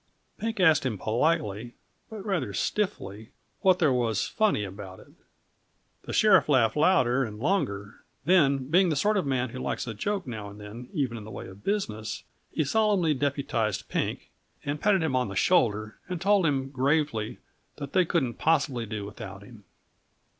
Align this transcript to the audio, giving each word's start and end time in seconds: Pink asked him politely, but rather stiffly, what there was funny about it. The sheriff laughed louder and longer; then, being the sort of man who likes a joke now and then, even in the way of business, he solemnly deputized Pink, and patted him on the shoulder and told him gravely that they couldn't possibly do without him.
Pink 0.39 0.59
asked 0.59 0.83
him 0.83 0.97
politely, 0.97 1.75
but 2.09 2.25
rather 2.25 2.55
stiffly, 2.55 3.29
what 3.59 3.77
there 3.77 3.93
was 3.93 4.25
funny 4.25 4.63
about 4.63 4.99
it. 4.99 5.09
The 6.05 6.11
sheriff 6.11 6.49
laughed 6.49 6.75
louder 6.75 7.23
and 7.23 7.37
longer; 7.37 7.97
then, 8.25 8.67
being 8.71 8.89
the 8.89 8.95
sort 8.95 9.15
of 9.15 9.27
man 9.27 9.49
who 9.49 9.59
likes 9.59 9.85
a 9.85 9.93
joke 9.93 10.25
now 10.25 10.49
and 10.49 10.59
then, 10.59 10.89
even 10.91 11.17
in 11.17 11.23
the 11.23 11.29
way 11.29 11.47
of 11.47 11.63
business, 11.63 12.23
he 12.51 12.63
solemnly 12.63 13.13
deputized 13.13 13.89
Pink, 13.89 14.31
and 14.65 14.81
patted 14.81 15.03
him 15.03 15.15
on 15.15 15.27
the 15.27 15.35
shoulder 15.35 15.99
and 16.09 16.19
told 16.19 16.47
him 16.47 16.69
gravely 16.71 17.37
that 17.75 17.93
they 17.93 18.03
couldn't 18.03 18.39
possibly 18.39 18.87
do 18.87 19.05
without 19.05 19.43
him. 19.43 19.65